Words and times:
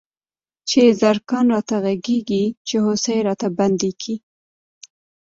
چی 0.69 0.81
زرکان 1.01 1.45
راته 1.53 1.75
غږيږی، 1.83 2.43
چی 2.67 2.75
هوسۍ 2.85 3.17
راته 3.27 3.47
پنډيږی 3.57 4.15